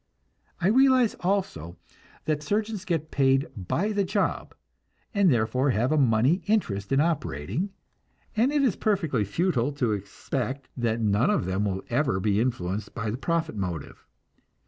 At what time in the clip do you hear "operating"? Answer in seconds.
6.99-7.69